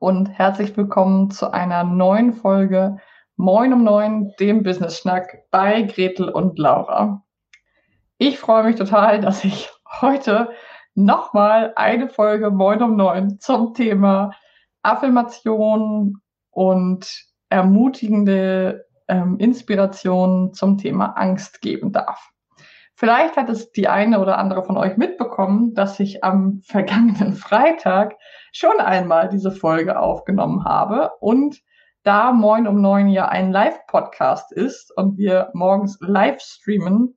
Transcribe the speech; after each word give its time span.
Und 0.00 0.30
herzlich 0.30 0.74
willkommen 0.78 1.30
zu 1.30 1.52
einer 1.52 1.84
neuen 1.84 2.32
Folge 2.32 2.96
Moin 3.36 3.74
um 3.74 3.84
Neun, 3.84 4.32
dem 4.40 4.62
Business 4.62 4.96
Schnack 4.96 5.42
bei 5.50 5.82
Gretel 5.82 6.30
und 6.30 6.58
Laura. 6.58 7.22
Ich 8.16 8.38
freue 8.38 8.64
mich 8.64 8.76
total, 8.76 9.20
dass 9.20 9.44
ich 9.44 9.68
heute 10.00 10.52
nochmal 10.94 11.74
eine 11.76 12.08
Folge 12.08 12.50
Moin 12.50 12.82
um 12.82 12.96
Neun 12.96 13.40
zum 13.40 13.74
Thema 13.74 14.30
Affirmation 14.80 16.16
und 16.50 17.26
ermutigende 17.50 18.86
ähm, 19.06 19.36
Inspiration 19.36 20.54
zum 20.54 20.78
Thema 20.78 21.08
Angst 21.18 21.60
geben 21.60 21.92
darf. 21.92 22.30
Vielleicht 23.00 23.38
hat 23.38 23.48
es 23.48 23.72
die 23.72 23.88
eine 23.88 24.20
oder 24.20 24.36
andere 24.36 24.62
von 24.62 24.76
euch 24.76 24.98
mitbekommen, 24.98 25.72
dass 25.72 25.98
ich 26.00 26.22
am 26.22 26.60
vergangenen 26.66 27.32
Freitag 27.32 28.18
schon 28.52 28.78
einmal 28.78 29.30
diese 29.30 29.52
Folge 29.52 29.98
aufgenommen 29.98 30.66
habe 30.66 31.12
und 31.18 31.62
da 32.02 32.30
Moin 32.30 32.66
um 32.66 32.82
neun 32.82 33.08
ja 33.08 33.26
ein 33.26 33.52
Live-Podcast 33.52 34.52
ist 34.52 34.94
und 34.94 35.16
wir 35.16 35.48
morgens 35.54 35.96
live 36.02 36.42
streamen, 36.42 37.16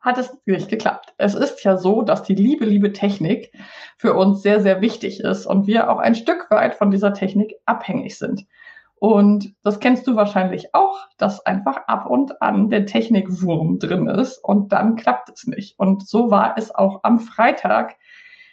hat 0.00 0.18
es 0.18 0.36
nicht 0.44 0.68
geklappt. 0.68 1.14
Es 1.16 1.34
ist 1.34 1.64
ja 1.64 1.78
so, 1.78 2.02
dass 2.02 2.22
die 2.22 2.34
liebe, 2.34 2.66
liebe 2.66 2.92
Technik 2.92 3.54
für 3.96 4.12
uns 4.12 4.42
sehr, 4.42 4.60
sehr 4.60 4.82
wichtig 4.82 5.20
ist 5.20 5.46
und 5.46 5.66
wir 5.66 5.88
auch 5.90 5.98
ein 5.98 6.14
Stück 6.14 6.50
weit 6.50 6.74
von 6.74 6.90
dieser 6.90 7.14
Technik 7.14 7.54
abhängig 7.64 8.18
sind. 8.18 8.44
Und 8.98 9.54
das 9.62 9.78
kennst 9.78 10.06
du 10.06 10.16
wahrscheinlich 10.16 10.74
auch, 10.74 10.98
dass 11.18 11.44
einfach 11.44 11.86
ab 11.86 12.08
und 12.08 12.40
an 12.40 12.70
der 12.70 12.86
Technikwurm 12.86 13.78
drin 13.78 14.08
ist 14.08 14.38
und 14.38 14.72
dann 14.72 14.96
klappt 14.96 15.28
es 15.28 15.46
nicht. 15.46 15.78
Und 15.78 16.08
so 16.08 16.30
war 16.30 16.56
es 16.56 16.74
auch 16.74 17.00
am 17.02 17.18
Freitag. 17.20 17.96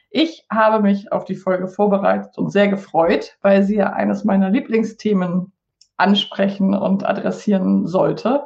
Ich 0.09 0.45
habe 0.51 0.83
mich 0.83 1.11
auf 1.11 1.23
die 1.23 1.35
Folge 1.35 1.67
vorbereitet 1.67 2.37
und 2.37 2.51
sehr 2.51 2.67
gefreut, 2.67 3.37
weil 3.41 3.63
sie 3.63 3.77
ja 3.77 3.93
eines 3.93 4.25
meiner 4.25 4.49
Lieblingsthemen 4.49 5.53
ansprechen 5.95 6.73
und 6.75 7.05
adressieren 7.05 7.87
sollte. 7.87 8.45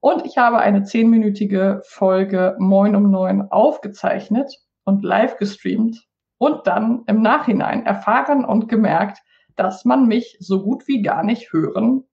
Und 0.00 0.24
ich 0.24 0.38
habe 0.38 0.58
eine 0.58 0.84
zehnminütige 0.84 1.82
Folge 1.84 2.56
Moin 2.58 2.96
um 2.96 3.10
neun 3.10 3.42
aufgezeichnet 3.50 4.52
und 4.84 5.04
live 5.04 5.36
gestreamt 5.36 6.06
und 6.38 6.66
dann 6.66 7.02
im 7.06 7.20
Nachhinein 7.20 7.84
erfahren 7.84 8.44
und 8.44 8.68
gemerkt, 8.68 9.18
dass 9.58 9.84
man 9.84 10.06
mich 10.06 10.36
so 10.40 10.62
gut 10.62 10.86
wie 10.86 11.02
gar 11.02 11.24
nicht 11.24 11.52
hören 11.52 12.04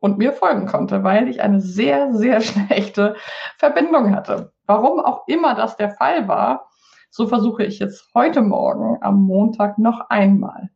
und 0.00 0.18
mir 0.18 0.32
folgen 0.32 0.66
konnte, 0.66 1.04
weil 1.04 1.28
ich 1.28 1.40
eine 1.40 1.60
sehr, 1.60 2.12
sehr 2.12 2.40
schlechte 2.42 3.16
Verbindung 3.58 4.14
hatte. 4.14 4.52
Warum 4.66 5.00
auch 5.00 5.28
immer 5.28 5.54
das 5.54 5.76
der 5.76 5.90
Fall 5.90 6.28
war, 6.28 6.68
so 7.10 7.26
versuche 7.26 7.64
ich 7.64 7.78
jetzt 7.78 8.10
heute 8.14 8.42
Morgen 8.42 8.98
am 9.02 9.22
Montag 9.22 9.78
noch 9.78 10.10
einmal. 10.10 10.70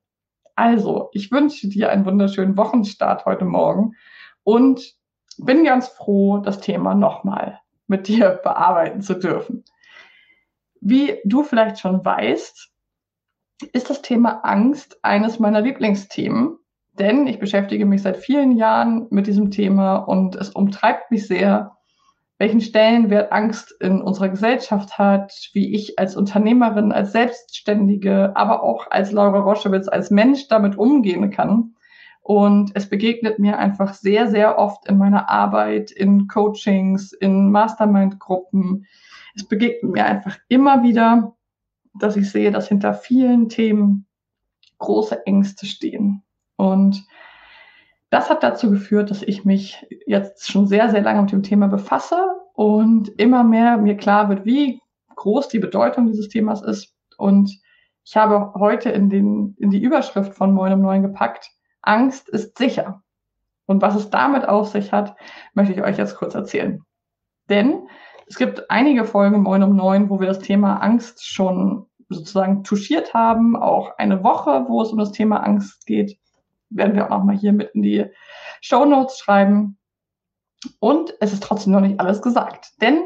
Also, 0.54 1.08
ich 1.12 1.30
wünsche 1.30 1.68
dir 1.68 1.90
einen 1.90 2.04
wunderschönen 2.04 2.56
Wochenstart 2.56 3.26
heute 3.26 3.44
Morgen 3.44 3.94
und 4.44 4.94
bin 5.36 5.64
ganz 5.64 5.88
froh, 5.88 6.38
das 6.38 6.60
Thema 6.60 6.94
nochmal 6.94 7.60
mit 7.86 8.08
dir 8.08 8.30
bearbeiten 8.42 9.02
zu 9.02 9.14
dürfen. 9.14 9.64
Wie 10.80 11.18
du 11.24 11.42
vielleicht 11.42 11.80
schon 11.80 12.04
weißt, 12.04 12.72
ist 13.72 13.90
das 13.90 14.02
Thema 14.02 14.40
Angst 14.44 14.98
eines 15.02 15.38
meiner 15.38 15.60
Lieblingsthemen, 15.60 16.58
denn 16.98 17.26
ich 17.26 17.38
beschäftige 17.38 17.86
mich 17.86 18.02
seit 18.02 18.16
vielen 18.16 18.52
Jahren 18.52 19.06
mit 19.10 19.26
diesem 19.26 19.50
Thema 19.50 19.96
und 19.96 20.36
es 20.36 20.50
umtreibt 20.50 21.10
mich 21.10 21.26
sehr, 21.26 21.76
welchen 22.38 22.60
Stellenwert 22.60 23.32
Angst 23.32 23.74
in 23.80 24.00
unserer 24.00 24.28
Gesellschaft 24.28 24.96
hat, 24.96 25.32
wie 25.54 25.74
ich 25.74 25.98
als 25.98 26.16
Unternehmerin, 26.16 26.92
als 26.92 27.12
Selbstständige, 27.12 28.36
aber 28.36 28.62
auch 28.62 28.86
als 28.90 29.10
Laura 29.10 29.40
Roschewitz, 29.40 29.88
als 29.88 30.10
Mensch 30.10 30.46
damit 30.48 30.78
umgehen 30.78 31.30
kann 31.30 31.74
und 32.28 32.72
es 32.74 32.90
begegnet 32.90 33.38
mir 33.38 33.58
einfach 33.58 33.94
sehr, 33.94 34.28
sehr 34.28 34.58
oft 34.58 34.86
in 34.86 34.98
meiner 34.98 35.30
Arbeit, 35.30 35.90
in 35.90 36.28
Coachings, 36.28 37.14
in 37.14 37.50
Mastermind-Gruppen. 37.50 38.84
Es 39.34 39.48
begegnet 39.48 39.94
mir 39.94 40.04
einfach 40.04 40.36
immer 40.48 40.82
wieder, 40.82 41.37
dass 41.98 42.16
ich 42.16 42.30
sehe, 42.30 42.50
dass 42.50 42.68
hinter 42.68 42.94
vielen 42.94 43.48
Themen 43.48 44.06
große 44.78 45.26
Ängste 45.26 45.66
stehen. 45.66 46.22
Und 46.56 47.04
das 48.10 48.30
hat 48.30 48.42
dazu 48.42 48.70
geführt, 48.70 49.10
dass 49.10 49.22
ich 49.22 49.44
mich 49.44 49.86
jetzt 50.06 50.50
schon 50.50 50.66
sehr, 50.66 50.90
sehr 50.90 51.02
lange 51.02 51.22
mit 51.22 51.32
dem 51.32 51.42
Thema 51.42 51.68
befasse 51.68 52.16
und 52.54 53.08
immer 53.20 53.44
mehr 53.44 53.76
mir 53.76 53.96
klar 53.96 54.28
wird, 54.28 54.44
wie 54.44 54.80
groß 55.14 55.48
die 55.48 55.58
Bedeutung 55.58 56.06
dieses 56.06 56.28
Themas 56.28 56.62
ist. 56.62 56.94
Und 57.16 57.60
ich 58.04 58.16
habe 58.16 58.54
heute 58.58 58.90
in, 58.90 59.10
den, 59.10 59.54
in 59.58 59.70
die 59.70 59.82
Überschrift 59.82 60.34
von 60.34 60.54
Moin 60.54 60.72
um 60.72 60.80
Neun 60.80 61.02
gepackt, 61.02 61.50
Angst 61.82 62.28
ist 62.28 62.56
sicher. 62.56 63.02
Und 63.66 63.82
was 63.82 63.94
es 63.94 64.08
damit 64.08 64.48
auf 64.48 64.68
sich 64.68 64.92
hat, 64.92 65.14
möchte 65.52 65.74
ich 65.74 65.82
euch 65.82 65.98
jetzt 65.98 66.16
kurz 66.16 66.34
erzählen. 66.34 66.82
Denn 67.50 67.86
es 68.26 68.36
gibt 68.36 68.70
einige 68.70 69.04
Folgen 69.04 69.42
Moin 69.42 69.62
um 69.62 69.76
Neun, 69.76 70.08
wo 70.08 70.20
wir 70.20 70.26
das 70.26 70.38
Thema 70.38 70.76
Angst 70.76 71.26
schon 71.26 71.87
sozusagen 72.08 72.64
touchiert 72.64 73.14
haben. 73.14 73.56
Auch 73.56 73.96
eine 73.98 74.22
Woche, 74.22 74.66
wo 74.68 74.82
es 74.82 74.90
um 74.90 74.98
das 74.98 75.12
Thema 75.12 75.38
Angst 75.38 75.86
geht, 75.86 76.18
werden 76.70 76.94
wir 76.94 77.06
auch 77.06 77.18
nochmal 77.18 77.36
hier 77.36 77.52
mit 77.52 77.70
in 77.74 77.82
die 77.82 78.06
Show 78.60 78.84
Notes 78.84 79.18
schreiben. 79.18 79.78
Und 80.80 81.14
es 81.20 81.32
ist 81.32 81.42
trotzdem 81.42 81.72
noch 81.72 81.80
nicht 81.80 82.00
alles 82.00 82.22
gesagt. 82.22 82.72
Denn 82.80 83.00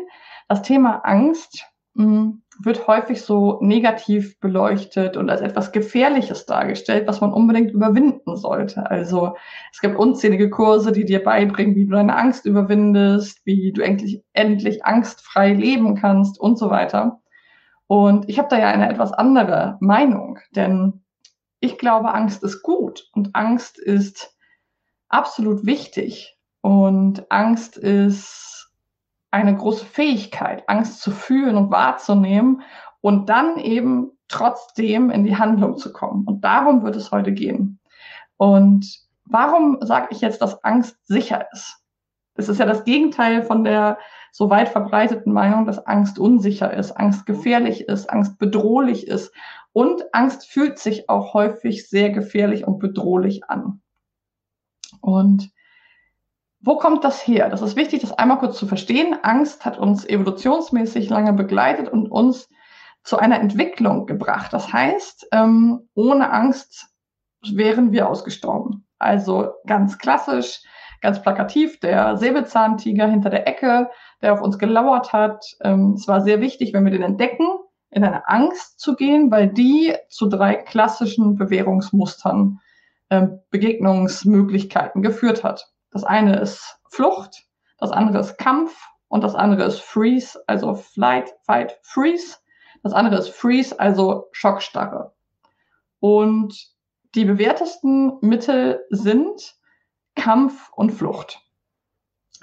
das 0.48 0.62
Thema 0.62 0.96
Angst 1.04 1.64
mh, 1.94 2.04
hm, 2.04 2.42
wird 2.60 2.86
häufig 2.86 3.22
so 3.22 3.58
negativ 3.60 4.38
beleuchtet 4.38 5.16
und 5.16 5.30
als 5.30 5.40
etwas 5.40 5.72
Gefährliches 5.72 6.46
dargestellt, 6.46 7.06
was 7.06 7.20
man 7.20 7.32
unbedingt 7.32 7.72
überwinden 7.72 8.36
sollte. 8.36 8.88
Also 8.90 9.36
es 9.72 9.80
gibt 9.80 9.96
unzählige 9.96 10.50
Kurse, 10.50 10.92
die 10.92 11.04
dir 11.04 11.22
beibringen, 11.22 11.74
wie 11.74 11.86
du 11.86 11.92
deine 11.92 12.16
Angst 12.16 12.46
überwindest, 12.46 13.40
wie 13.44 13.72
du 13.72 13.82
endlich, 13.82 14.22
endlich 14.32 14.84
angstfrei 14.84 15.52
leben 15.54 15.96
kannst 15.96 16.38
und 16.38 16.58
so 16.58 16.70
weiter. 16.70 17.21
Und 17.92 18.26
ich 18.30 18.38
habe 18.38 18.48
da 18.48 18.58
ja 18.58 18.68
eine 18.68 18.88
etwas 18.88 19.12
andere 19.12 19.76
Meinung, 19.80 20.38
denn 20.52 21.02
ich 21.60 21.76
glaube, 21.76 22.14
Angst 22.14 22.42
ist 22.42 22.62
gut 22.62 23.10
und 23.12 23.36
Angst 23.36 23.78
ist 23.78 24.34
absolut 25.10 25.66
wichtig 25.66 26.38
und 26.62 27.30
Angst 27.30 27.76
ist 27.76 28.72
eine 29.30 29.54
große 29.54 29.84
Fähigkeit, 29.84 30.66
Angst 30.70 31.02
zu 31.02 31.10
fühlen 31.10 31.54
und 31.54 31.70
wahrzunehmen 31.70 32.62
und 33.02 33.28
dann 33.28 33.58
eben 33.58 34.12
trotzdem 34.26 35.10
in 35.10 35.24
die 35.24 35.36
Handlung 35.36 35.76
zu 35.76 35.92
kommen. 35.92 36.24
Und 36.24 36.40
darum 36.46 36.84
wird 36.84 36.96
es 36.96 37.10
heute 37.10 37.32
gehen. 37.32 37.78
Und 38.38 38.86
warum 39.26 39.76
sage 39.82 40.08
ich 40.12 40.22
jetzt, 40.22 40.40
dass 40.40 40.64
Angst 40.64 40.96
sicher 41.06 41.46
ist? 41.52 41.76
Das 42.36 42.48
ist 42.48 42.58
ja 42.58 42.64
das 42.64 42.84
Gegenteil 42.84 43.42
von 43.42 43.64
der 43.64 43.98
so 44.32 44.48
weit 44.48 44.70
verbreiteten 44.70 45.32
Meinung, 45.32 45.66
dass 45.66 45.86
Angst 45.86 46.18
unsicher 46.18 46.72
ist, 46.72 46.92
Angst 46.92 47.26
gefährlich 47.26 47.86
ist, 47.88 48.10
Angst 48.10 48.38
bedrohlich 48.38 49.06
ist. 49.06 49.32
Und 49.72 50.02
Angst 50.12 50.46
fühlt 50.46 50.78
sich 50.78 51.08
auch 51.10 51.34
häufig 51.34 51.88
sehr 51.88 52.10
gefährlich 52.10 52.66
und 52.66 52.78
bedrohlich 52.78 53.44
an. 53.44 53.82
Und 55.02 55.50
wo 56.60 56.76
kommt 56.76 57.04
das 57.04 57.26
her? 57.26 57.50
Das 57.50 57.60
ist 57.60 57.76
wichtig, 57.76 58.00
das 58.00 58.12
einmal 58.12 58.38
kurz 58.38 58.56
zu 58.56 58.66
verstehen. 58.66 59.18
Angst 59.22 59.66
hat 59.66 59.78
uns 59.78 60.06
evolutionsmäßig 60.06 61.10
lange 61.10 61.34
begleitet 61.34 61.90
und 61.90 62.10
uns 62.10 62.48
zu 63.04 63.18
einer 63.18 63.38
Entwicklung 63.38 64.06
gebracht. 64.06 64.52
Das 64.52 64.72
heißt, 64.72 65.28
ähm, 65.32 65.88
ohne 65.94 66.30
Angst 66.32 66.86
wären 67.42 67.92
wir 67.92 68.08
ausgestorben. 68.08 68.86
Also 68.98 69.52
ganz 69.66 69.98
klassisch, 69.98 70.62
ganz 71.02 71.20
plakativ, 71.20 71.80
der 71.80 72.16
Säbelzahntiger 72.16 73.06
hinter 73.06 73.28
der 73.28 73.46
Ecke, 73.46 73.90
der 74.22 74.32
auf 74.32 74.40
uns 74.40 74.58
gelauert 74.58 75.12
hat. 75.12 75.44
Ähm, 75.60 75.94
es 75.96 76.08
war 76.08 76.22
sehr 76.22 76.40
wichtig, 76.40 76.72
wenn 76.72 76.84
wir 76.84 76.92
den 76.92 77.02
entdecken, 77.02 77.46
in 77.90 78.04
eine 78.04 78.26
Angst 78.28 78.80
zu 78.80 78.94
gehen, 78.94 79.30
weil 79.30 79.48
die 79.48 79.94
zu 80.08 80.28
drei 80.28 80.54
klassischen 80.54 81.36
Bewährungsmustern, 81.36 82.60
äh, 83.10 83.26
Begegnungsmöglichkeiten 83.50 85.02
geführt 85.02 85.44
hat. 85.44 85.68
Das 85.90 86.04
eine 86.04 86.40
ist 86.40 86.78
Flucht, 86.88 87.44
das 87.78 87.90
andere 87.90 88.20
ist 88.20 88.38
Kampf 88.38 88.74
und 89.08 89.24
das 89.24 89.34
andere 89.34 89.64
ist 89.64 89.80
Freeze, 89.80 90.42
also 90.46 90.74
Flight, 90.74 91.34
Fight, 91.44 91.78
Freeze. 91.82 92.38
Das 92.82 92.92
andere 92.92 93.18
ist 93.18 93.28
Freeze, 93.28 93.78
also 93.78 94.28
Schockstarre. 94.32 95.12
Und 96.00 96.54
die 97.14 97.24
bewährtesten 97.24 98.18
Mittel 98.22 98.84
sind 98.90 99.54
Kampf 100.22 100.70
und 100.76 100.92
Flucht. 100.92 101.40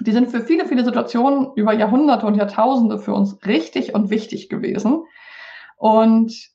Die 0.00 0.12
sind 0.12 0.30
für 0.30 0.42
viele, 0.42 0.66
viele 0.66 0.84
Situationen 0.84 1.54
über 1.54 1.72
Jahrhunderte 1.72 2.26
und 2.26 2.34
Jahrtausende 2.34 2.98
für 2.98 3.14
uns 3.14 3.38
richtig 3.46 3.94
und 3.94 4.10
wichtig 4.10 4.50
gewesen 4.50 5.04
und 5.78 6.50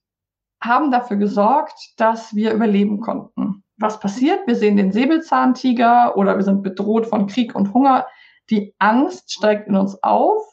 haben 0.62 0.92
dafür 0.92 1.18
gesorgt, 1.18 1.94
dass 1.98 2.36
wir 2.36 2.54
überleben 2.54 3.02
konnten. 3.02 3.64
Was 3.78 4.00
passiert? 4.00 4.46
Wir 4.46 4.56
sehen 4.56 4.78
den 4.78 4.92
Säbelzahntiger 4.92 6.16
oder 6.16 6.36
wir 6.36 6.44
sind 6.44 6.62
bedroht 6.62 7.08
von 7.08 7.26
Krieg 7.26 7.56
und 7.56 7.74
Hunger. 7.74 8.06
Die 8.52 8.76
Angst 8.78 9.34
steigt 9.34 9.68
in 9.68 9.76
uns 9.76 10.02
auf 10.04 10.44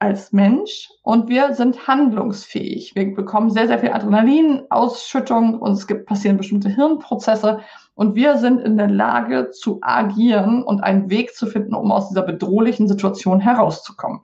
als 0.00 0.32
Mensch 0.32 0.88
und 1.02 1.28
wir 1.28 1.54
sind 1.54 1.86
handlungsfähig. 1.86 2.96
Wir 2.96 3.14
bekommen 3.14 3.50
sehr, 3.50 3.68
sehr 3.68 3.78
viel 3.78 3.92
Adrenalinausschüttung 3.92 5.60
und 5.60 5.72
es 5.72 5.86
gibt, 5.86 6.06
passieren 6.06 6.38
bestimmte 6.38 6.70
Hirnprozesse 6.70 7.60
und 8.00 8.14
wir 8.14 8.38
sind 8.38 8.62
in 8.62 8.78
der 8.78 8.88
Lage 8.88 9.50
zu 9.50 9.80
agieren 9.82 10.62
und 10.62 10.80
einen 10.80 11.10
Weg 11.10 11.34
zu 11.34 11.46
finden, 11.46 11.74
um 11.74 11.92
aus 11.92 12.08
dieser 12.08 12.22
bedrohlichen 12.22 12.88
Situation 12.88 13.40
herauszukommen. 13.40 14.22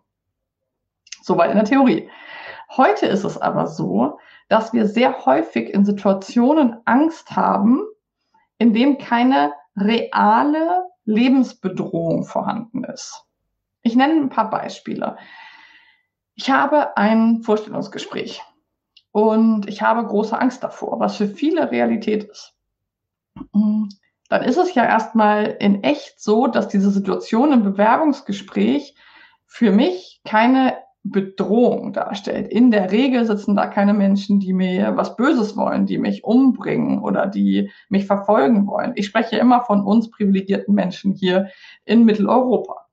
Soweit 1.21 1.51
in 1.51 1.57
der 1.57 1.67
Theorie. 1.67 2.09
Heute 2.75 3.05
ist 3.05 3.25
es 3.25 3.37
aber 3.37 3.67
so, 3.67 4.19
dass 4.49 4.73
wir 4.73 4.87
sehr 4.87 5.27
häufig 5.27 5.75
in 5.75 5.85
Situationen 5.85 6.79
Angst 6.87 7.37
haben, 7.37 7.83
in 8.57 8.73
dem 8.73 8.97
keine 8.97 9.53
reale 9.77 10.87
Lebensbedrohung 11.05 12.25
vorhanden 12.25 12.83
ist. 12.83 13.27
Ich 13.83 13.95
nenne 13.95 14.15
ein 14.15 14.31
paar 14.31 14.49
Beispiele. 14.49 15.19
Ich 16.35 16.51
habe 16.51 16.97
ein 16.97 17.43
Vorstellungsgespräch 17.43 18.43
und 19.13 19.69
ich 19.69 19.83
habe 19.83 20.07
große 20.07 20.41
Angst 20.41 20.65
davor, 20.65 20.99
was 20.99 21.17
für 21.19 21.29
viele 21.29 21.71
Realität 21.71 22.25
ist. 22.25 22.56
Mm, 23.53 23.89
dann 24.29 24.43
ist 24.43 24.57
es 24.57 24.75
ja 24.75 24.85
erstmal 24.85 25.57
in 25.61 25.83
echt 25.83 26.21
so, 26.21 26.47
dass 26.47 26.69
diese 26.69 26.91
Situation 26.91 27.53
im 27.53 27.63
Bewerbungsgespräch 27.63 28.95
für 29.47 29.71
mich 29.71 30.21
keine 30.25 30.75
Bedrohung 31.11 31.93
darstellt. 31.93 32.49
In 32.49 32.71
der 32.71 32.91
Regel 32.91 33.25
sitzen 33.27 33.55
da 33.55 33.67
keine 33.67 33.95
Menschen, 33.95 34.41
die 34.41 34.53
mir 34.53 34.97
was 34.97 35.17
Böses 35.17 35.57
wollen, 35.57 35.87
die 35.87 35.99
mich 35.99 36.25
umbringen 36.25 37.01
oder 37.01 37.27
die 37.27 37.71
mich 37.89 38.07
verfolgen 38.07 38.67
wollen. 38.67 38.93
Ich 38.97 39.07
spreche 39.07 39.37
immer 39.39 39.63
von 39.65 39.85
uns 39.85 40.11
privilegierten 40.11 40.75
Menschen 40.75 41.13
hier 41.13 41.49
in 41.85 42.05
Mitteleuropa. 42.05 42.87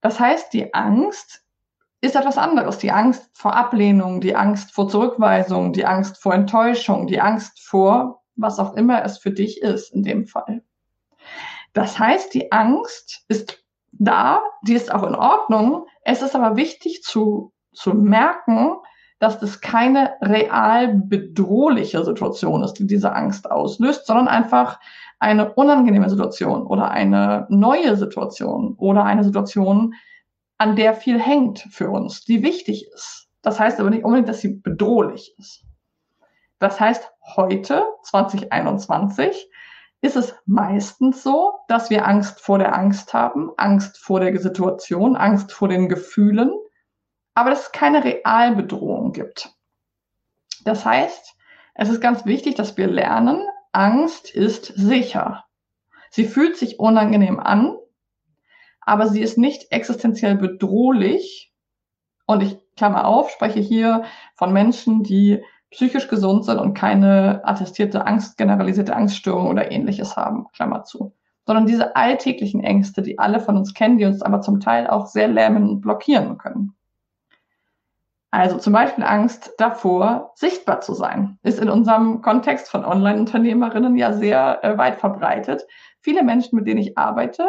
Das 0.00 0.18
heißt, 0.18 0.52
die 0.54 0.72
Angst 0.72 1.44
ist 2.00 2.16
etwas 2.16 2.38
anderes. 2.38 2.78
Die 2.78 2.90
Angst 2.90 3.30
vor 3.34 3.54
Ablehnung, 3.54 4.22
die 4.22 4.34
Angst 4.34 4.72
vor 4.72 4.88
Zurückweisung, 4.88 5.74
die 5.74 5.84
Angst 5.84 6.22
vor 6.22 6.32
Enttäuschung, 6.32 7.06
die 7.06 7.20
Angst 7.20 7.60
vor, 7.60 8.19
was 8.40 8.58
auch 8.58 8.74
immer 8.74 9.04
es 9.04 9.18
für 9.18 9.30
dich 9.30 9.62
ist 9.62 9.92
in 9.94 10.02
dem 10.02 10.26
Fall. 10.26 10.62
Das 11.72 11.98
heißt, 11.98 12.34
die 12.34 12.50
Angst 12.52 13.24
ist 13.28 13.62
da, 13.92 14.40
die 14.62 14.74
ist 14.74 14.92
auch 14.92 15.02
in 15.06 15.14
Ordnung. 15.14 15.86
Es 16.04 16.22
ist 16.22 16.34
aber 16.34 16.56
wichtig 16.56 17.02
zu, 17.02 17.52
zu 17.72 17.94
merken, 17.94 18.76
dass 19.18 19.38
das 19.38 19.60
keine 19.60 20.14
real 20.22 20.94
bedrohliche 20.94 22.02
Situation 22.04 22.62
ist, 22.62 22.74
die 22.74 22.86
diese 22.86 23.12
Angst 23.12 23.50
auslöst, 23.50 24.06
sondern 24.06 24.28
einfach 24.28 24.80
eine 25.18 25.52
unangenehme 25.52 26.08
Situation 26.08 26.66
oder 26.66 26.90
eine 26.90 27.46
neue 27.50 27.96
Situation 27.96 28.74
oder 28.78 29.04
eine 29.04 29.22
Situation, 29.22 29.94
an 30.56 30.76
der 30.76 30.94
viel 30.94 31.20
hängt 31.20 31.60
für 31.70 31.90
uns, 31.90 32.24
die 32.24 32.42
wichtig 32.42 32.88
ist. 32.94 33.28
Das 33.42 33.60
heißt 33.60 33.78
aber 33.78 33.90
nicht 33.90 34.04
unbedingt, 34.04 34.28
dass 34.28 34.40
sie 34.40 34.54
bedrohlich 34.54 35.34
ist. 35.38 35.64
Das 36.60 36.78
heißt, 36.78 37.10
heute, 37.36 37.84
2021, 38.04 39.50
ist 40.02 40.16
es 40.16 40.34
meistens 40.46 41.22
so, 41.22 41.54
dass 41.68 41.90
wir 41.90 42.06
Angst 42.06 42.40
vor 42.40 42.58
der 42.58 42.74
Angst 42.74 43.12
haben, 43.12 43.50
Angst 43.56 43.98
vor 43.98 44.20
der 44.20 44.38
Situation, 44.38 45.16
Angst 45.16 45.52
vor 45.52 45.68
den 45.68 45.88
Gefühlen, 45.88 46.52
aber 47.34 47.50
dass 47.50 47.64
es 47.64 47.72
keine 47.72 48.04
Realbedrohung 48.04 49.12
gibt. 49.12 49.52
Das 50.64 50.84
heißt, 50.84 51.34
es 51.74 51.88
ist 51.88 52.00
ganz 52.00 52.26
wichtig, 52.26 52.54
dass 52.54 52.76
wir 52.76 52.86
lernen, 52.86 53.46
Angst 53.72 54.30
ist 54.30 54.66
sicher. 54.66 55.44
Sie 56.10 56.26
fühlt 56.26 56.56
sich 56.56 56.78
unangenehm 56.78 57.38
an, 57.38 57.76
aber 58.80 59.06
sie 59.06 59.22
ist 59.22 59.38
nicht 59.38 59.70
existenziell 59.70 60.36
bedrohlich. 60.36 61.54
Und 62.26 62.42
ich 62.42 62.58
klammer 62.76 63.06
auf, 63.06 63.30
spreche 63.30 63.60
hier 63.60 64.04
von 64.34 64.52
Menschen, 64.52 65.02
die 65.02 65.42
psychisch 65.70 66.08
gesund 66.08 66.44
sind 66.44 66.58
und 66.58 66.74
keine 66.74 67.40
attestierte 67.44 68.06
Angst, 68.06 68.36
generalisierte 68.36 68.94
Angststörung 68.94 69.48
oder 69.48 69.70
ähnliches 69.70 70.16
haben, 70.16 70.46
Klammer 70.52 70.84
zu. 70.84 71.14
Sondern 71.46 71.66
diese 71.66 71.96
alltäglichen 71.96 72.62
Ängste, 72.62 73.02
die 73.02 73.18
alle 73.18 73.40
von 73.40 73.56
uns 73.56 73.74
kennen, 73.74 73.98
die 73.98 74.04
uns 74.04 74.22
aber 74.22 74.40
zum 74.40 74.60
Teil 74.60 74.86
auch 74.86 75.06
sehr 75.06 75.28
lähmen 75.28 75.68
und 75.68 75.80
blockieren 75.80 76.38
können. 76.38 76.74
Also 78.32 78.58
zum 78.58 78.72
Beispiel 78.72 79.02
Angst 79.02 79.54
davor, 79.58 80.32
sichtbar 80.36 80.80
zu 80.80 80.94
sein, 80.94 81.38
ist 81.42 81.58
in 81.58 81.68
unserem 81.68 82.22
Kontext 82.22 82.70
von 82.70 82.84
Online-Unternehmerinnen 82.84 83.96
ja 83.96 84.12
sehr 84.12 84.62
äh, 84.62 84.78
weit 84.78 85.00
verbreitet. 85.00 85.66
Viele 86.00 86.22
Menschen, 86.22 86.56
mit 86.56 86.66
denen 86.66 86.78
ich 86.78 86.96
arbeite, 86.96 87.48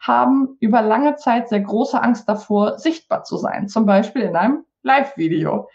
haben 0.00 0.56
über 0.58 0.80
lange 0.80 1.16
Zeit 1.16 1.48
sehr 1.48 1.60
große 1.60 2.02
Angst 2.02 2.28
davor, 2.28 2.78
sichtbar 2.78 3.24
zu 3.24 3.36
sein, 3.36 3.68
zum 3.68 3.84
Beispiel 3.84 4.22
in 4.22 4.36
einem 4.36 4.64
Live-Video. 4.82 5.68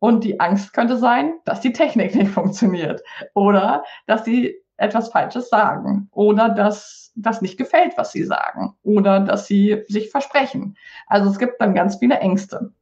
Und 0.00 0.24
die 0.24 0.38
Angst 0.40 0.72
könnte 0.72 0.96
sein, 0.96 1.34
dass 1.44 1.60
die 1.60 1.72
Technik 1.72 2.14
nicht 2.14 2.30
funktioniert 2.30 3.02
oder 3.34 3.84
dass 4.06 4.24
sie 4.24 4.56
etwas 4.76 5.08
Falsches 5.08 5.48
sagen 5.48 6.08
oder 6.12 6.48
dass 6.48 7.12
das 7.16 7.42
nicht 7.42 7.58
gefällt, 7.58 7.94
was 7.96 8.12
sie 8.12 8.22
sagen 8.22 8.76
oder 8.82 9.20
dass 9.20 9.46
sie 9.46 9.82
sich 9.88 10.10
versprechen. 10.10 10.76
Also 11.08 11.28
es 11.30 11.38
gibt 11.38 11.60
dann 11.60 11.74
ganz 11.74 11.96
viele 11.96 12.18
Ängste. 12.18 12.72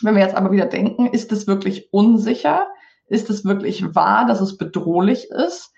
Wenn 0.00 0.14
wir 0.14 0.22
jetzt 0.22 0.36
aber 0.36 0.52
wieder 0.52 0.66
denken, 0.66 1.06
ist 1.08 1.32
es 1.32 1.48
wirklich 1.48 1.92
unsicher? 1.92 2.68
Ist 3.08 3.30
es 3.30 3.44
wirklich 3.44 3.94
wahr, 3.96 4.26
dass 4.26 4.40
es 4.40 4.56
bedrohlich 4.56 5.30
ist? 5.30 5.72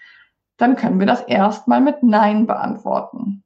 Dann 0.59 0.77
können 0.77 1.01
wir 1.01 1.07
das 1.07 1.23
erstmal 1.23 1.81
mit 1.81 2.03
Nein 2.03 2.47
beantworten. 2.47 3.45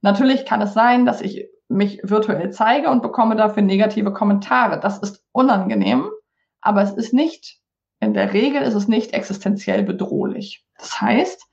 Natürlich 0.00 0.44
kann 0.44 0.62
es 0.62 0.74
sein, 0.74 1.06
dass 1.06 1.20
ich 1.20 1.48
mich 1.68 2.00
virtuell 2.04 2.50
zeige 2.50 2.88
und 2.90 3.02
bekomme 3.02 3.34
dafür 3.34 3.62
negative 3.62 4.12
Kommentare. 4.12 4.78
Das 4.78 4.98
ist 4.98 5.24
unangenehm, 5.32 6.08
aber 6.62 6.82
es 6.82 6.92
ist 6.92 7.12
nicht, 7.12 7.58
in 8.00 8.14
der 8.14 8.32
Regel 8.32 8.62
ist 8.62 8.74
es 8.74 8.88
nicht 8.88 9.12
existenziell 9.12 9.82
bedrohlich. 9.82 10.64
Das 10.78 11.00
heißt, 11.00 11.46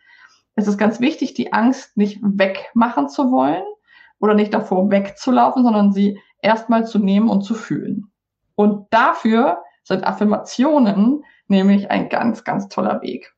es 0.56 0.68
ist 0.68 0.78
ganz 0.78 1.00
wichtig, 1.00 1.34
die 1.34 1.54
Angst 1.54 1.96
nicht 1.98 2.20
wegmachen 2.22 3.10
zu 3.10 3.32
wollen 3.32 3.64
oder 4.20 4.34
nicht 4.34 4.54
davor 4.54 4.90
wegzulaufen, 4.90 5.64
sondern 5.64 5.92
sie 5.92 6.20
erstmal 6.42 6.86
zu 6.86 7.00
nehmen 7.00 7.30
und 7.30 7.44
zu 7.44 7.54
fühlen. 7.54 8.12
Und 8.56 8.88
dafür 8.92 9.64
sind 9.84 10.06
Affirmationen 10.06 11.24
nämlich 11.48 11.90
ein 11.92 12.10
ganz, 12.10 12.44
ganz 12.44 12.68
toller 12.68 13.02
Weg. 13.02 13.34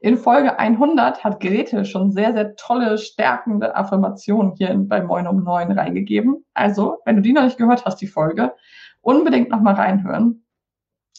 In 0.00 0.16
Folge 0.16 0.58
100 0.58 1.24
hat 1.24 1.40
Grete 1.40 1.84
schon 1.84 2.12
sehr, 2.12 2.32
sehr 2.32 2.54
tolle, 2.56 2.98
stärkende 2.98 3.74
Affirmationen 3.74 4.52
hier 4.56 4.74
bei 4.76 5.02
Moin 5.02 5.26
um 5.26 5.42
9 5.42 5.72
reingegeben. 5.72 6.44
Also, 6.54 6.98
wenn 7.04 7.16
du 7.16 7.22
die 7.22 7.32
noch 7.32 7.42
nicht 7.42 7.58
gehört 7.58 7.84
hast, 7.84 7.96
die 7.96 8.06
Folge, 8.06 8.54
unbedingt 9.00 9.50
nochmal 9.50 9.74
reinhören. 9.74 10.44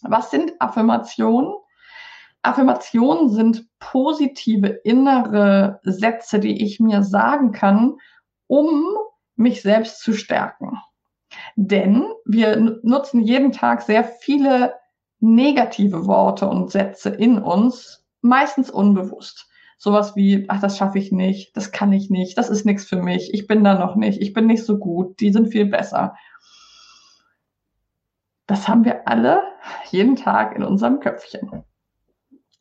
Was 0.01 0.31
sind 0.31 0.53
Affirmationen? 0.59 1.53
Affirmationen 2.43 3.29
sind 3.29 3.67
positive 3.79 4.67
innere 4.67 5.79
Sätze, 5.83 6.39
die 6.39 6.63
ich 6.63 6.79
mir 6.79 7.03
sagen 7.03 7.51
kann, 7.51 7.97
um 8.47 8.83
mich 9.35 9.61
selbst 9.61 10.01
zu 10.01 10.13
stärken. 10.13 10.77
Denn 11.55 12.05
wir 12.25 12.79
nutzen 12.83 13.21
jeden 13.21 13.51
Tag 13.51 13.81
sehr 13.81 14.03
viele 14.03 14.73
negative 15.19 16.07
Worte 16.07 16.47
und 16.47 16.71
Sätze 16.71 17.09
in 17.09 17.37
uns, 17.37 18.03
meistens 18.21 18.69
unbewusst. 18.69 19.47
Sowas 19.77 20.15
wie, 20.15 20.45
ach, 20.47 20.61
das 20.61 20.77
schaffe 20.77 20.99
ich 20.99 21.11
nicht, 21.11 21.55
das 21.57 21.71
kann 21.71 21.91
ich 21.91 22.09
nicht, 22.09 22.37
das 22.37 22.49
ist 22.49 22.65
nichts 22.65 22.85
für 22.85 23.01
mich, 23.01 23.33
ich 23.33 23.47
bin 23.47 23.63
da 23.63 23.79
noch 23.79 23.95
nicht, 23.95 24.21
ich 24.21 24.33
bin 24.33 24.45
nicht 24.45 24.63
so 24.63 24.77
gut, 24.77 25.19
die 25.19 25.31
sind 25.31 25.49
viel 25.49 25.65
besser. 25.65 26.15
Das 28.51 28.67
haben 28.67 28.83
wir 28.83 29.07
alle 29.07 29.43
jeden 29.91 30.17
Tag 30.17 30.57
in 30.57 30.63
unserem 30.65 30.99
Köpfchen. 30.99 31.63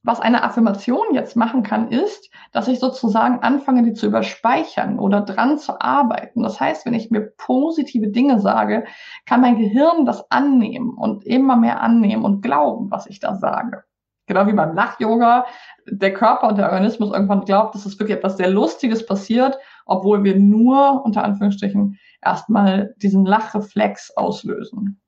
Was 0.05 0.21
eine 0.21 0.45
Affirmation 0.45 1.15
jetzt 1.15 1.35
machen 1.35 1.65
kann, 1.65 1.91
ist, 1.91 2.31
dass 2.53 2.69
ich 2.69 2.79
sozusagen 2.79 3.41
anfange, 3.41 3.83
die 3.83 3.95
zu 3.95 4.07
überspeichern 4.07 5.01
oder 5.01 5.23
dran 5.23 5.59
zu 5.59 5.81
arbeiten. 5.81 6.45
Das 6.45 6.61
heißt, 6.61 6.87
wenn 6.87 6.95
ich 6.95 7.11
mir 7.11 7.33
positive 7.37 8.07
Dinge 8.07 8.39
sage, 8.39 8.85
kann 9.27 9.41
mein 9.41 9.59
Gehirn 9.59 10.07
das 10.07 10.31
annehmen 10.31 10.95
und 10.97 11.25
immer 11.25 11.57
mehr 11.57 11.81
annehmen 11.81 12.25
und 12.25 12.41
glauben, 12.41 12.93
was 12.93 13.09
ich 13.09 13.19
da 13.19 13.35
sage. 13.35 13.83
Genau 14.29 14.47
wie 14.47 14.53
beim 14.53 14.77
Lach-Yoga. 14.77 15.45
Der 15.89 16.15
Körper 16.15 16.47
und 16.51 16.57
der 16.57 16.71
Organismus 16.71 17.13
irgendwann 17.13 17.45
glaubt, 17.45 17.75
dass 17.75 17.85
es 17.85 17.99
wirklich 17.99 18.17
etwas 18.17 18.37
sehr 18.37 18.49
Lustiges 18.49 19.05
passiert, 19.05 19.59
obwohl 19.87 20.23
wir 20.23 20.39
nur, 20.39 21.05
unter 21.05 21.25
Anführungsstrichen, 21.25 21.99
erstmal 22.23 22.95
diesen 22.99 23.27
Lachreflex 23.27 24.17
auslösen. 24.17 25.00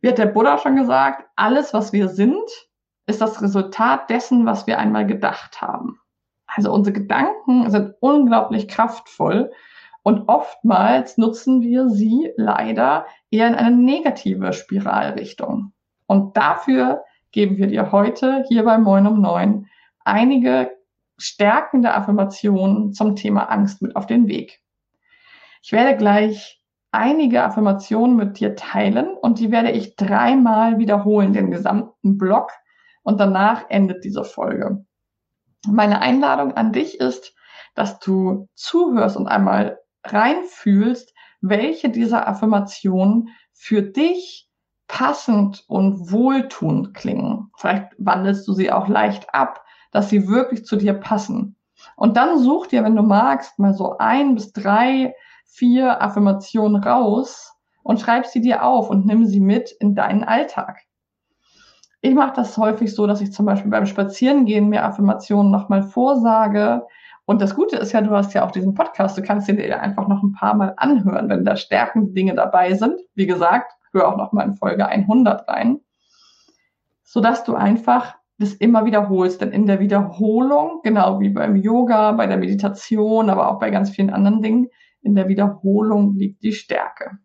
Wie 0.00 0.08
hat 0.08 0.18
der 0.18 0.26
Buddha 0.26 0.58
schon 0.58 0.76
gesagt, 0.76 1.28
alles, 1.36 1.74
was 1.74 1.92
wir 1.92 2.08
sind, 2.08 2.48
ist 3.06 3.20
das 3.20 3.42
Resultat 3.42 4.10
dessen, 4.10 4.46
was 4.46 4.66
wir 4.66 4.78
einmal 4.78 5.06
gedacht 5.06 5.60
haben. 5.60 5.98
Also 6.46 6.72
unsere 6.72 6.94
Gedanken 6.94 7.70
sind 7.70 7.94
unglaublich 8.00 8.68
kraftvoll 8.68 9.50
und 10.02 10.28
oftmals 10.28 11.18
nutzen 11.18 11.60
wir 11.60 11.90
sie 11.90 12.32
leider 12.36 13.06
eher 13.30 13.48
in 13.48 13.54
eine 13.54 13.76
negative 13.76 14.52
Spiralrichtung. 14.52 15.72
Und 16.06 16.36
dafür 16.36 17.04
geben 17.32 17.56
wir 17.56 17.66
dir 17.66 17.92
heute 17.92 18.44
hier 18.48 18.64
bei 18.64 18.78
Moin 18.78 19.06
um 19.06 19.20
Neun 19.20 19.66
einige 20.04 20.70
stärkende 21.18 21.94
Affirmationen 21.94 22.92
zum 22.92 23.16
Thema 23.16 23.44
Angst 23.50 23.82
mit 23.82 23.96
auf 23.96 24.06
den 24.06 24.28
Weg. 24.28 24.60
Ich 25.62 25.72
werde 25.72 25.96
gleich 25.96 26.57
einige 26.90 27.42
Affirmationen 27.44 28.16
mit 28.16 28.40
dir 28.40 28.56
teilen 28.56 29.08
und 29.14 29.38
die 29.38 29.50
werde 29.50 29.70
ich 29.70 29.96
dreimal 29.96 30.78
wiederholen, 30.78 31.32
den 31.32 31.50
gesamten 31.50 32.18
Block, 32.18 32.50
und 33.02 33.18
danach 33.20 33.64
endet 33.70 34.04
diese 34.04 34.22
Folge. 34.22 34.84
Meine 35.66 36.02
Einladung 36.02 36.52
an 36.52 36.72
dich 36.72 37.00
ist, 37.00 37.34
dass 37.74 37.98
du 38.00 38.48
zuhörst 38.54 39.16
und 39.16 39.28
einmal 39.28 39.78
reinfühlst, 40.04 41.14
welche 41.40 41.88
dieser 41.88 42.28
Affirmationen 42.28 43.30
für 43.54 43.80
dich 43.80 44.50
passend 44.88 45.64
und 45.68 46.12
wohltuend 46.12 46.92
klingen. 46.92 47.50
Vielleicht 47.56 47.86
wandelst 47.96 48.46
du 48.46 48.52
sie 48.52 48.70
auch 48.70 48.88
leicht 48.88 49.32
ab, 49.34 49.64
dass 49.90 50.10
sie 50.10 50.28
wirklich 50.28 50.66
zu 50.66 50.76
dir 50.76 50.92
passen. 50.92 51.56
Und 51.96 52.16
dann 52.16 52.38
such 52.38 52.66
dir, 52.66 52.84
wenn 52.84 52.96
du 52.96 53.02
magst, 53.02 53.58
mal 53.58 53.72
so 53.72 53.96
ein 53.98 54.34
bis 54.34 54.52
drei, 54.52 55.14
vier 55.48 56.02
Affirmationen 56.02 56.82
raus 56.82 57.54
und 57.82 58.00
schreib 58.00 58.26
sie 58.26 58.40
dir 58.40 58.64
auf 58.64 58.90
und 58.90 59.06
nimm 59.06 59.26
sie 59.26 59.40
mit 59.40 59.72
in 59.80 59.94
deinen 59.94 60.22
Alltag. 60.22 60.80
Ich 62.00 62.14
mache 62.14 62.34
das 62.36 62.56
häufig 62.56 62.94
so, 62.94 63.06
dass 63.06 63.20
ich 63.20 63.32
zum 63.32 63.46
Beispiel 63.46 63.70
beim 63.70 63.86
Spazierengehen 63.86 64.68
mir 64.68 64.84
Affirmationen 64.84 65.50
nochmal 65.50 65.82
vorsage. 65.82 66.86
Und 67.24 67.42
das 67.42 67.56
Gute 67.56 67.76
ist 67.76 67.92
ja, 67.92 68.00
du 68.00 68.10
hast 68.12 68.34
ja 68.34 68.46
auch 68.46 68.52
diesen 68.52 68.74
Podcast, 68.74 69.18
du 69.18 69.22
kannst 69.22 69.48
dir 69.48 69.80
einfach 69.80 70.06
noch 70.06 70.22
ein 70.22 70.32
paar 70.32 70.54
Mal 70.54 70.74
anhören, 70.76 71.28
wenn 71.28 71.44
da 71.44 71.56
stärkende 71.56 72.12
Dinge 72.12 72.34
dabei 72.34 72.74
sind. 72.74 73.00
Wie 73.14 73.26
gesagt, 73.26 73.72
hör 73.92 74.08
auch 74.08 74.16
nochmal 74.16 74.46
in 74.46 74.54
Folge 74.54 74.86
100 74.86 75.48
rein, 75.48 75.80
sodass 77.02 77.42
du 77.42 77.56
einfach 77.56 78.14
das 78.38 78.54
immer 78.54 78.84
wiederholst. 78.84 79.40
Denn 79.40 79.50
in 79.50 79.66
der 79.66 79.80
Wiederholung, 79.80 80.80
genau 80.84 81.18
wie 81.18 81.30
beim 81.30 81.56
Yoga, 81.56 82.12
bei 82.12 82.26
der 82.26 82.36
Meditation, 82.36 83.28
aber 83.28 83.50
auch 83.50 83.58
bei 83.58 83.70
ganz 83.70 83.90
vielen 83.90 84.10
anderen 84.10 84.40
Dingen, 84.40 84.68
in 85.02 85.14
der 85.14 85.28
Wiederholung 85.28 86.14
liegt 86.16 86.42
die 86.42 86.52
Stärke. 86.52 87.18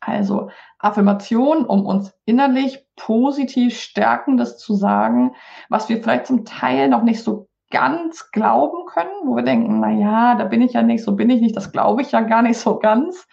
Also 0.00 0.50
Affirmation, 0.78 1.66
um 1.66 1.84
uns 1.84 2.14
innerlich 2.24 2.86
positiv 2.96 3.78
Stärkendes 3.78 4.58
zu 4.58 4.74
sagen, 4.74 5.34
was 5.68 5.88
wir 5.88 6.02
vielleicht 6.02 6.26
zum 6.26 6.44
Teil 6.44 6.88
noch 6.88 7.02
nicht 7.02 7.22
so 7.22 7.48
ganz 7.70 8.30
glauben 8.30 8.86
können, 8.86 9.10
wo 9.24 9.34
wir 9.34 9.42
denken, 9.42 9.80
na 9.80 9.90
ja, 9.90 10.34
da 10.36 10.44
bin 10.44 10.62
ich 10.62 10.74
ja 10.74 10.82
nicht, 10.82 11.02
so 11.02 11.16
bin 11.16 11.30
ich 11.30 11.40
nicht, 11.40 11.56
das 11.56 11.72
glaube 11.72 12.02
ich 12.02 12.12
ja 12.12 12.20
gar 12.20 12.42
nicht 12.42 12.58
so 12.58 12.78
ganz. 12.78 13.26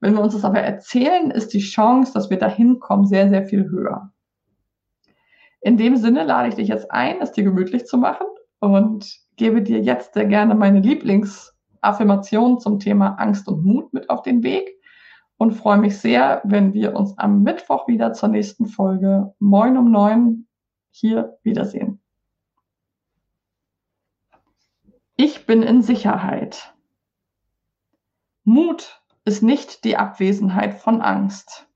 Wenn 0.00 0.14
wir 0.14 0.22
uns 0.22 0.32
das 0.32 0.44
aber 0.44 0.60
erzählen, 0.60 1.30
ist 1.30 1.52
die 1.52 1.60
Chance, 1.60 2.12
dass 2.14 2.30
wir 2.30 2.38
da 2.38 2.48
hinkommen, 2.48 3.06
sehr, 3.06 3.28
sehr 3.28 3.44
viel 3.44 3.68
höher. 3.68 4.10
In 5.60 5.76
dem 5.76 5.96
Sinne 5.96 6.24
lade 6.24 6.48
ich 6.48 6.54
dich 6.54 6.68
jetzt 6.68 6.90
ein, 6.90 7.20
es 7.20 7.32
dir 7.32 7.44
gemütlich 7.44 7.84
zu 7.84 7.98
machen 7.98 8.26
und 8.60 9.20
gebe 9.36 9.60
dir 9.60 9.80
jetzt 9.80 10.14
sehr 10.14 10.24
gerne 10.24 10.54
meine 10.54 10.80
Lieblingsaffirmation 11.82 12.60
zum 12.60 12.78
Thema 12.78 13.14
Angst 13.14 13.48
und 13.48 13.64
Mut 13.64 13.92
mit 13.92 14.10
auf 14.10 14.22
den 14.22 14.42
Weg 14.42 14.78
und 15.38 15.52
freue 15.52 15.78
mich 15.78 15.98
sehr, 15.98 16.42
wenn 16.44 16.74
wir 16.74 16.94
uns 16.94 17.16
am 17.18 17.42
Mittwoch 17.42 17.88
wieder 17.88 18.12
zur 18.12 18.28
nächsten 18.28 18.66
Folge 18.66 19.34
Moin 19.38 19.76
um 19.76 19.90
neun 19.90 20.46
hier 20.90 21.38
wiedersehen. 21.42 22.00
Ich 25.16 25.46
bin 25.46 25.62
in 25.62 25.82
Sicherheit. 25.82 26.74
Mut 28.44 29.02
ist 29.24 29.42
nicht 29.42 29.84
die 29.84 29.96
Abwesenheit 29.96 30.74
von 30.74 31.00
Angst. 31.00 31.68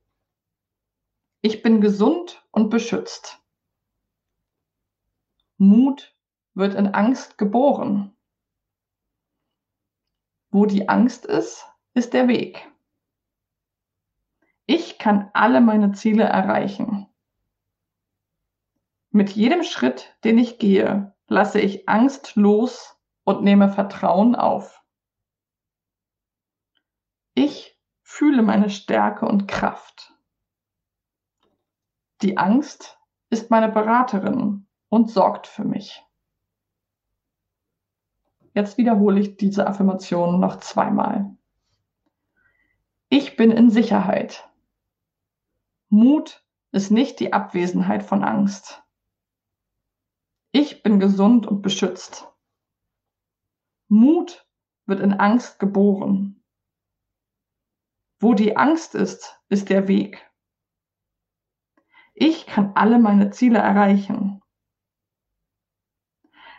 Ich 1.41 1.63
bin 1.63 1.81
gesund 1.81 2.47
und 2.51 2.71
beschützt. 2.71 3.43
Mut 5.59 6.17
wird 6.55 6.75
in 6.75 6.89
Angst 6.89 7.37
geboren. 7.37 8.17
Wo 10.55 10.67
die 10.67 10.89
Angst 10.89 11.27
ist, 11.27 11.67
ist 11.95 12.13
der 12.13 12.29
Weg. 12.29 12.71
Ich 14.67 15.01
kann 15.01 15.29
alle 15.35 15.61
meine 15.61 15.91
Ziele 15.91 16.23
erreichen. 16.23 17.09
Mit 19.11 19.31
jedem 19.31 19.65
Schritt, 19.65 20.17
den 20.23 20.39
ich 20.39 20.61
gehe, 20.61 21.13
lasse 21.27 21.61
ich 21.61 21.89
Angst 21.89 22.37
los 22.37 22.97
und 23.25 23.43
nehme 23.43 23.69
Vertrauen 23.69 24.37
auf. 24.37 24.81
Ich 27.35 27.77
fühle 28.03 28.43
meine 28.43 28.71
Stärke 28.71 29.27
und 29.27 29.49
Kraft. 29.49 30.15
Die 32.23 32.39
Angst 32.39 32.97
ist 33.29 33.51
meine 33.51 33.73
Beraterin 33.73 34.69
und 34.89 35.11
sorgt 35.11 35.49
für 35.49 35.65
mich. 35.65 36.04
Jetzt 38.55 38.79
wiederhole 38.79 39.21
ich 39.21 39.37
diese 39.37 39.67
Affirmation 39.67 40.39
noch 40.39 40.61
zweimal. 40.61 41.37
Ich 43.09 43.37
bin 43.37 43.51
in 43.51 43.69
Sicherheit. 43.69 44.49
Mut 45.89 46.45
ist 46.71 46.91
nicht 46.91 47.21
die 47.21 47.33
Abwesenheit 47.33 48.05
von 48.05 48.23
Angst. 48.25 48.83
Ich 50.53 50.85
bin 50.85 51.01
gesund 51.01 51.47
und 51.47 51.63
beschützt. 51.63 52.29
Mut 53.89 54.47
wird 54.87 55.01
in 55.01 55.15
Angst 55.15 55.59
geboren. 55.59 56.43
Wo 58.21 58.35
die 58.35 58.57
Angst 58.57 58.95
ist, 58.95 59.41
ist 59.49 59.69
der 59.69 59.89
Weg. 59.89 60.31
Ich 62.15 62.47
kann 62.47 62.73
alle 62.77 63.01
meine 63.01 63.31
Ziele 63.31 63.59
erreichen. 63.59 64.41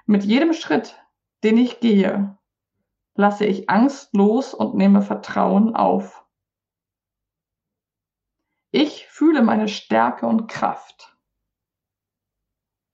Mit 0.05 0.25
jedem 0.25 0.53
Schritt, 0.53 1.01
den 1.45 1.57
ich 1.59 1.79
gehe, 1.79 2.35
lasse 3.13 3.45
ich 3.45 3.69
Angst 3.69 4.15
los 4.15 4.55
und 4.55 4.73
nehme 4.73 5.03
Vertrauen 5.03 5.75
auf. 5.75 6.25
Ich 8.71 9.07
fühle 9.07 9.43
meine 9.43 9.67
Stärke 9.67 10.25
und 10.25 10.47
Kraft. 10.47 11.15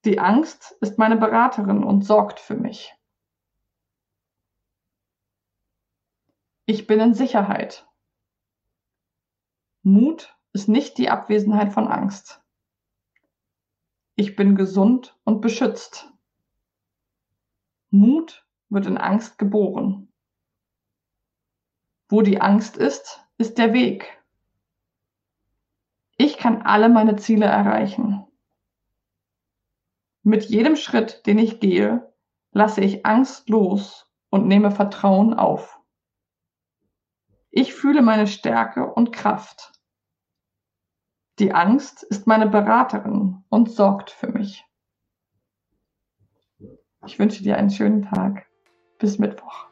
Die 0.04 0.20
Angst 0.20 0.76
ist 0.82 0.98
meine 0.98 1.16
Beraterin 1.16 1.84
und 1.84 2.04
sorgt 2.04 2.42
für 2.42 2.56
mich. 2.56 2.94
Ich 6.66 6.88
bin 6.88 7.00
in 7.00 7.14
Sicherheit. 7.14 7.88
Mut 9.82 10.38
ist 10.52 10.68
nicht 10.68 10.98
die 10.98 11.10
Abwesenheit 11.10 11.72
von 11.72 11.88
Angst. 11.88 12.44
Ich 14.16 14.36
bin 14.36 14.58
gesund 14.58 15.18
und 15.24 15.40
beschützt. 15.40 16.12
Mut 17.92 18.41
wird 18.72 18.88
in 18.88 18.98
Angst 18.98 19.38
geboren. 19.38 20.12
Wo 22.10 22.22
die 22.22 22.42
Angst 22.42 22.78
ist, 22.78 23.24
ist 23.38 23.58
der 23.58 23.74
Weg. 23.74 24.18
Ich 26.18 26.38
kann 26.38 26.62
alle 26.62 26.90
meine 26.90 27.16
Ziele 27.18 27.46
erreichen. 27.46 28.26
Mit 30.24 30.46
jedem 30.46 30.76
Schritt, 30.76 31.26
den 31.26 31.40
ich 31.40 31.60
gehe, 31.60 32.14
lasse 32.52 32.82
ich 32.82 33.06
Angst 33.06 33.50
los 33.50 34.08
und 34.30 34.48
nehme 34.48 34.72
Vertrauen 34.72 35.34
auf. 35.34 35.80
Ich 37.50 37.74
fühle 37.74 38.02
meine 38.02 38.28
Stärke 38.28 38.94
und 38.94 39.12
Kraft. 39.12 39.74
Die 41.40 41.54
Angst 41.54 42.04
ist 42.04 42.28
meine 42.28 42.48
Beraterin 42.48 43.44
und 43.50 43.72
sorgt 43.72 44.12
für 44.12 44.28
mich. 44.28 44.64
Ich 47.06 47.18
wünsche 47.18 47.42
dir 47.42 47.58
einen 47.58 47.72
schönen 47.72 48.04
Tag. 48.04 48.51
Bis 49.02 49.18
Mittwoch. 49.18 49.71